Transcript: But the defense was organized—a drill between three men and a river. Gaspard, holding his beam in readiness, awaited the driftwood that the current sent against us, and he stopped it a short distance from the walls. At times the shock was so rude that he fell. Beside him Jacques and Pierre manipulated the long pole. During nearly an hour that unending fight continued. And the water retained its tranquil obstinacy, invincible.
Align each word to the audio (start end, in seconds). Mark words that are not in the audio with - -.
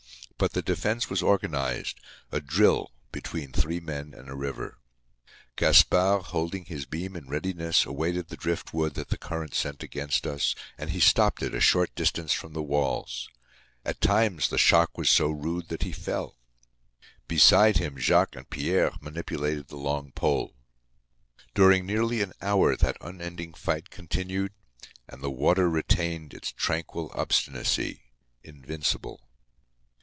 But 0.37 0.53
the 0.53 0.63
defense 0.63 1.07
was 1.07 1.21
organized—a 1.21 2.41
drill 2.41 2.89
between 3.11 3.51
three 3.53 3.79
men 3.79 4.15
and 4.15 4.27
a 4.27 4.33
river. 4.33 4.79
Gaspard, 5.55 6.23
holding 6.23 6.65
his 6.65 6.87
beam 6.87 7.15
in 7.15 7.27
readiness, 7.27 7.85
awaited 7.85 8.29
the 8.29 8.37
driftwood 8.37 8.95
that 8.95 9.09
the 9.09 9.19
current 9.19 9.53
sent 9.53 9.83
against 9.83 10.25
us, 10.25 10.55
and 10.79 10.89
he 10.89 10.99
stopped 10.99 11.43
it 11.43 11.53
a 11.53 11.59
short 11.61 11.93
distance 11.93 12.33
from 12.33 12.53
the 12.53 12.63
walls. 12.63 13.29
At 13.85 14.01
times 14.01 14.49
the 14.49 14.57
shock 14.57 14.97
was 14.97 15.11
so 15.11 15.27
rude 15.29 15.67
that 15.67 15.83
he 15.83 15.91
fell. 15.91 16.39
Beside 17.27 17.77
him 17.77 17.99
Jacques 17.99 18.35
and 18.35 18.49
Pierre 18.49 18.93
manipulated 18.99 19.67
the 19.67 19.77
long 19.77 20.11
pole. 20.11 20.55
During 21.53 21.85
nearly 21.85 22.23
an 22.23 22.33
hour 22.41 22.75
that 22.77 22.97
unending 22.99 23.53
fight 23.53 23.91
continued. 23.91 24.53
And 25.07 25.21
the 25.21 25.29
water 25.29 25.69
retained 25.69 26.33
its 26.33 26.51
tranquil 26.51 27.11
obstinacy, 27.13 28.01
invincible. 28.43 29.27